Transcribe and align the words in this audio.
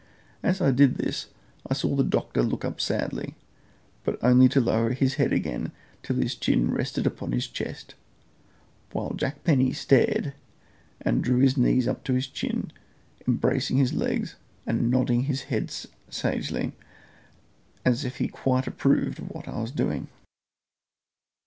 As 0.41 0.61
I 0.61 0.71
did 0.71 0.93
all 0.99 1.05
this 1.05 1.27
I 1.69 1.75
saw 1.75 1.95
the 1.95 2.03
doctor 2.03 2.41
look 2.41 2.65
up 2.65 2.81
sadly, 2.81 3.35
but 4.03 4.17
only 4.23 4.49
to 4.49 4.59
lower 4.59 4.93
his 4.93 5.13
head 5.21 5.31
again 5.31 5.71
till 6.01 6.15
his 6.15 6.33
chin 6.33 6.71
rested 6.71 7.05
upon 7.05 7.33
his 7.33 7.45
breast; 7.45 7.93
while 8.93 9.13
Jack 9.13 9.43
Penny 9.43 9.73
stared, 9.73 10.33
and 11.01 11.23
drew 11.23 11.37
his 11.37 11.55
knees 11.55 11.87
up 11.87 12.03
to 12.05 12.13
his 12.15 12.25
chin, 12.25 12.71
embracing 13.27 13.77
his 13.77 13.93
legs 13.93 14.37
and 14.65 14.89
nodding 14.89 15.25
his 15.25 15.43
head 15.53 15.71
sagely, 16.09 16.71
as 17.85 18.03
if 18.03 18.15
he 18.17 18.27
quite 18.27 18.65
approved 18.65 19.19
of 19.19 19.29
what 19.29 19.47
I 19.47 19.61
was 19.61 19.69
doing. 19.69 20.07